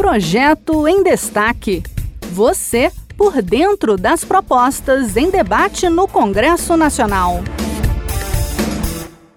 Projeto 0.00 0.88
em 0.88 1.02
Destaque. 1.02 1.82
Você 2.32 2.90
por 3.18 3.42
dentro 3.42 3.98
das 3.98 4.24
propostas 4.24 5.14
em 5.14 5.30
debate 5.30 5.90
no 5.90 6.08
Congresso 6.08 6.74
Nacional. 6.74 7.40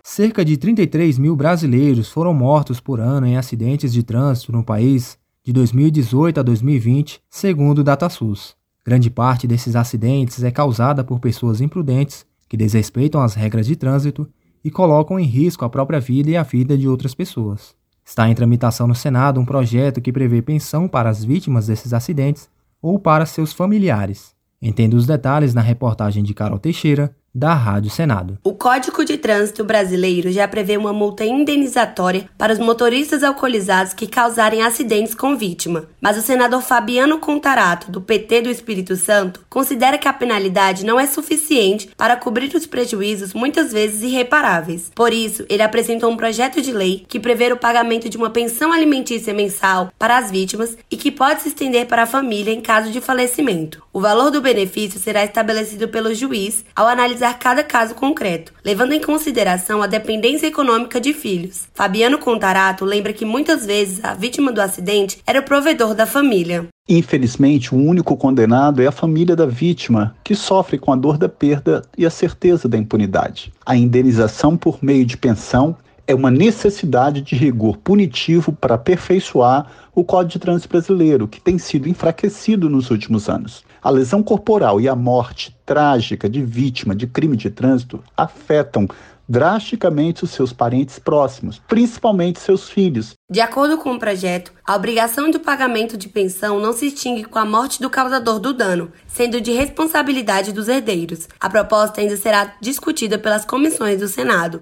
Cerca 0.01 0.45
de 0.45 0.55
33 0.55 1.19
mil 1.19 1.35
brasileiros 1.35 2.09
foram 2.09 2.33
mortos 2.33 2.79
por 2.79 3.01
ano 3.01 3.27
em 3.27 3.35
acidentes 3.35 3.91
de 3.91 4.03
trânsito 4.03 4.53
no 4.53 4.63
país 4.63 5.17
de 5.43 5.51
2018 5.51 6.39
a 6.39 6.43
2020, 6.43 7.19
segundo 7.29 7.79
o 7.79 7.83
DataSUS. 7.83 8.55
Grande 8.85 9.09
parte 9.09 9.45
desses 9.45 9.75
acidentes 9.75 10.45
é 10.45 10.49
causada 10.49 11.03
por 11.03 11.19
pessoas 11.19 11.59
imprudentes 11.59 12.25
que 12.47 12.55
desrespeitam 12.55 13.19
as 13.19 13.33
regras 13.33 13.67
de 13.67 13.75
trânsito 13.75 14.29
e 14.63 14.71
colocam 14.71 15.19
em 15.19 15.25
risco 15.25 15.65
a 15.65 15.69
própria 15.69 15.99
vida 15.99 16.29
e 16.29 16.37
a 16.37 16.43
vida 16.43 16.77
de 16.77 16.87
outras 16.87 17.13
pessoas. 17.13 17.75
Está 18.05 18.29
em 18.29 18.35
tramitação 18.35 18.87
no 18.87 18.95
Senado 18.95 19.39
um 19.39 19.45
projeto 19.45 20.01
que 20.01 20.11
prevê 20.11 20.41
pensão 20.41 20.87
para 20.87 21.09
as 21.09 21.23
vítimas 21.23 21.67
desses 21.67 21.93
acidentes 21.93 22.49
ou 22.81 22.99
para 22.99 23.25
seus 23.25 23.53
familiares. 23.53 24.33
Entenda 24.61 24.95
os 24.95 25.05
detalhes 25.05 25.53
na 25.53 25.61
reportagem 25.61 26.23
de 26.23 26.33
Carol 26.33 26.59
Teixeira, 26.59 27.15
da 27.33 27.53
Rádio 27.55 27.89
Senado. 27.89 28.37
O 28.43 28.53
Código 28.53 29.03
de 29.03 29.17
Trânsito 29.17 29.63
Brasileiro 29.63 30.31
já 30.31 30.47
prevê 30.47 30.77
uma 30.77 30.93
multa 30.93 31.25
indenizatória 31.25 32.29
para 32.37 32.53
os 32.53 32.59
motoristas 32.59 33.23
alcoolizados 33.23 33.93
que 33.93 34.05
causarem 34.05 34.61
acidentes 34.61 35.15
com 35.15 35.35
vítima, 35.35 35.85
mas 35.99 36.17
o 36.17 36.21
senador 36.21 36.61
Fabiano 36.61 37.17
Contarato, 37.17 37.89
do 37.89 38.01
PT 38.01 38.43
do 38.43 38.49
Espírito 38.49 38.95
Santo, 38.95 39.43
considera 39.49 39.97
que 39.97 40.07
a 40.07 40.13
penalidade 40.13 40.85
não 40.85 40.99
é 40.99 41.07
suficiente 41.07 41.89
para 41.97 42.15
cobrir 42.15 42.53
os 42.53 42.67
prejuízos 42.67 43.33
muitas 43.33 43.71
vezes 43.71 44.03
irreparáveis. 44.03 44.91
Por 44.93 45.11
isso, 45.11 45.43
ele 45.49 45.63
apresentou 45.63 46.11
um 46.11 46.17
projeto 46.17 46.61
de 46.61 46.71
lei 46.71 47.03
que 47.07 47.19
prevê 47.19 47.51
o 47.51 47.57
pagamento 47.57 48.09
de 48.09 48.17
uma 48.17 48.29
pensão 48.29 48.71
alimentícia 48.71 49.33
mensal 49.33 49.91
para 49.97 50.17
as 50.17 50.29
vítimas 50.29 50.77
e 50.91 50.95
que 50.95 51.11
pode 51.11 51.41
se 51.41 51.49
estender 51.49 51.87
para 51.87 52.03
a 52.03 52.07
família 52.07 52.53
em 52.53 52.61
caso 52.61 52.91
de 52.91 53.01
falecimento. 53.01 53.81
O 53.91 53.99
valor 53.99 54.29
do 54.29 54.41
benefício 54.41 54.99
será 54.99 55.23
estabelecido 55.23 55.87
pelo 55.87 56.13
juiz 56.13 56.65
ao 56.75 56.87
analisar 56.87 57.22
analisar 57.23 57.39
cada 57.39 57.63
caso 57.63 57.95
concreto, 57.95 58.53
levando 58.63 58.91
em 58.91 59.01
consideração 59.01 59.81
a 59.81 59.87
dependência 59.87 60.47
econômica 60.47 60.99
de 60.99 61.13
filhos. 61.13 61.67
Fabiano 61.73 62.17
Contarato 62.17 62.83
lembra 62.83 63.13
que 63.13 63.25
muitas 63.25 63.65
vezes 63.65 64.03
a 64.03 64.13
vítima 64.13 64.51
do 64.51 64.61
acidente 64.61 65.19
era 65.25 65.39
o 65.39 65.43
provedor 65.43 65.95
da 65.95 66.05
família. 66.05 66.67
Infelizmente, 66.87 67.73
o 67.73 67.77
único 67.77 68.17
condenado 68.17 68.81
é 68.81 68.87
a 68.87 68.91
família 68.91 69.35
da 69.35 69.45
vítima, 69.45 70.13
que 70.23 70.35
sofre 70.35 70.77
com 70.77 70.91
a 70.91 70.97
dor 70.97 71.17
da 71.17 71.29
perda 71.29 71.81
e 71.97 72.05
a 72.05 72.09
certeza 72.09 72.67
da 72.67 72.77
impunidade. 72.77 73.53
A 73.65 73.75
indenização 73.75 74.57
por 74.57 74.83
meio 74.83 75.05
de 75.05 75.15
pensão 75.15 75.77
é 76.05 76.13
uma 76.13 76.29
necessidade 76.29 77.21
de 77.21 77.35
rigor 77.35 77.77
punitivo 77.77 78.51
para 78.51 78.75
aperfeiçoar 78.75 79.71
o 79.95 80.03
Código 80.03 80.33
de 80.33 80.39
Trânsito 80.39 80.69
Brasileiro, 80.69 81.27
que 81.27 81.39
tem 81.39 81.57
sido 81.57 81.87
enfraquecido 81.87 82.69
nos 82.69 82.91
últimos 82.91 83.29
anos. 83.29 83.63
A 83.81 83.89
lesão 83.89 84.21
corporal 84.21 84.81
e 84.81 84.87
a 84.87 84.95
morte 84.95 85.55
trágica 85.65 86.29
de 86.29 86.41
vítima 86.41 86.95
de 86.95 87.07
crime 87.07 87.37
de 87.37 87.49
trânsito 87.49 88.03
afetam 88.15 88.87
drasticamente 89.27 90.23
os 90.23 90.31
seus 90.31 90.51
parentes 90.51 90.99
próximos, 90.99 91.61
principalmente 91.67 92.39
seus 92.39 92.69
filhos. 92.69 93.13
De 93.31 93.39
acordo 93.39 93.77
com 93.77 93.93
o 93.93 93.99
projeto, 93.99 94.51
a 94.65 94.75
obrigação 94.75 95.31
de 95.31 95.39
pagamento 95.39 95.97
de 95.97 96.09
pensão 96.09 96.59
não 96.59 96.73
se 96.73 96.87
extingue 96.87 97.23
com 97.23 97.39
a 97.39 97.45
morte 97.45 97.81
do 97.81 97.89
causador 97.89 98.39
do 98.39 98.53
dano, 98.53 98.91
sendo 99.07 99.39
de 99.39 99.51
responsabilidade 99.51 100.51
dos 100.51 100.67
herdeiros. 100.67 101.27
A 101.39 101.49
proposta 101.49 102.01
ainda 102.01 102.17
será 102.17 102.53
discutida 102.59 103.17
pelas 103.17 103.45
comissões 103.45 103.99
do 103.99 104.07
Senado. 104.07 104.61